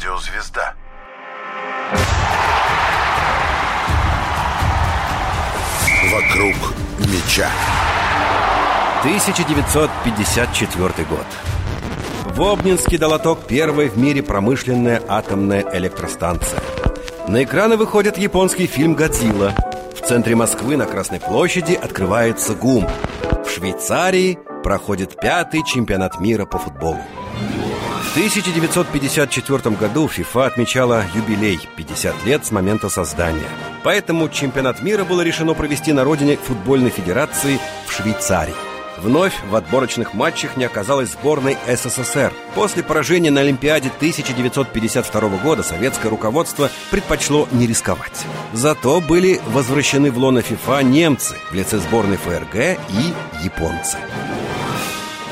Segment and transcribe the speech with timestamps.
[0.00, 0.74] Радиозвезда.
[6.10, 6.54] Вокруг
[7.00, 7.50] меча.
[9.00, 11.26] 1954 год.
[12.34, 16.62] В Обнинске дала ток первая в мире промышленная атомная электростанция.
[17.28, 19.54] На экраны выходит японский фильм «Годзилла».
[19.94, 22.88] В центре Москвы на Красной площади открывается ГУМ.
[23.44, 27.02] В Швейцарии проходит пятый чемпионат мира по футболу.
[28.10, 33.46] В 1954 году ФИФА отмечала юбилей– 50 лет с момента создания.
[33.84, 38.56] Поэтому чемпионат мира было решено провести на родине футбольной федерации в Швейцарии.
[38.98, 42.32] Вновь в отборочных матчах не оказалось сборной СССР.
[42.56, 48.26] После поражения на Олимпиаде 1952 года советское руководство предпочло не рисковать.
[48.52, 53.98] Зато были возвращены в лоно ФИФА немцы в лице сборной ФРГ и японцы.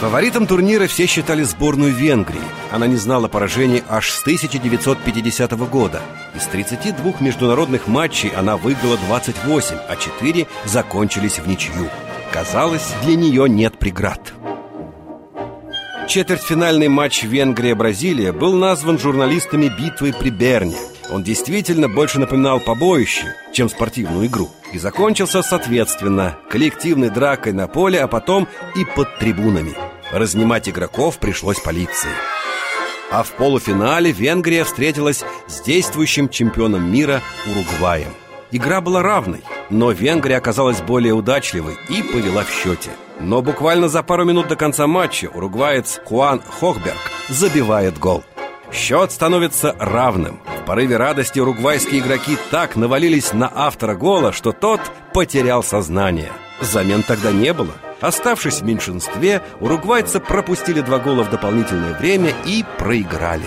[0.00, 2.40] Фаворитом турнира все считали сборную Венгрии.
[2.70, 6.00] Она не знала поражений аж с 1950 года.
[6.36, 11.88] Из 32 международных матчей она выиграла 28, а 4 закончились в ничью.
[12.32, 14.34] Казалось, для нее нет преград.
[16.06, 20.76] Четвертьфинальный матч Венгрия-Бразилия был назван журналистами битвой при Берне.
[21.10, 24.48] Он действительно больше напоминал побоище, чем спортивную игру.
[24.72, 29.87] И закончился соответственно коллективной дракой на поле, а потом и под трибунами.
[30.12, 32.10] Разнимать игроков пришлось полиции.
[33.10, 38.12] А в полуфинале Венгрия встретилась с действующим чемпионом мира Уругваем.
[38.50, 42.90] Игра была равной, но Венгрия оказалась более удачливой и повела в счете.
[43.20, 46.96] Но буквально за пару минут до конца матча уругваец Хуан Хохберг
[47.28, 48.24] забивает гол.
[48.72, 50.40] Счет становится равным.
[50.62, 54.80] В порыве радости уругвайские игроки так навалились на автора гола, что тот
[55.12, 56.32] потерял сознание.
[56.60, 57.72] Замен тогда не было.
[58.00, 63.46] Оставшись в меньшинстве, уругвайцы пропустили два гола в дополнительное время и проиграли.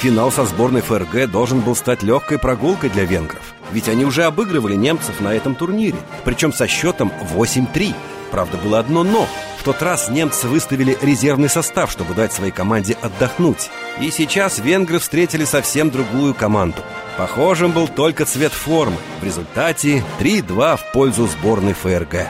[0.00, 3.54] Финал со сборной ФРГ должен был стать легкой прогулкой для венгров.
[3.70, 7.94] Ведь они уже обыгрывали немцев на этом турнире, причем со счетом 8-3.
[8.30, 9.28] Правда, было одно «но».
[9.60, 13.68] В тот раз немцы выставили резервный состав, чтобы дать своей команде отдохнуть.
[14.00, 16.78] И сейчас венгры встретили совсем другую команду.
[17.18, 18.96] Похожим был только цвет формы.
[19.20, 22.28] В результате 3-2 в пользу сборной ФРГ.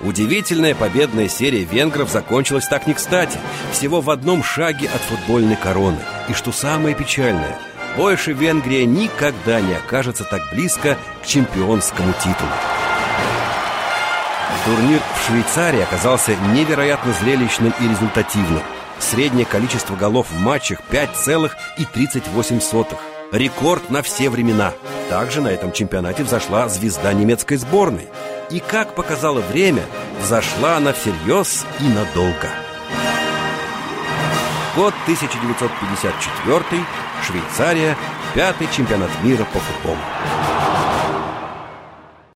[0.00, 3.38] Удивительная победная серия венгров закончилась так не кстати.
[3.72, 5.98] Всего в одном шаге от футбольной короны.
[6.30, 7.58] И что самое печальное,
[7.98, 12.79] больше Венгрия никогда не окажется так близко к чемпионскому титулу.
[14.64, 18.62] Турнир в Швейцарии оказался невероятно зрелищным и результативным.
[18.98, 22.86] Среднее количество голов в матчах 5,38.
[23.32, 24.74] Рекорд на все времена.
[25.08, 28.08] Также на этом чемпионате взошла звезда немецкой сборной.
[28.50, 29.84] И, как показало время,
[30.20, 32.50] взошла она всерьез и надолго.
[34.76, 36.84] Год 1954,
[37.26, 37.96] Швейцария,
[38.34, 39.96] пятый чемпионат мира по футболу.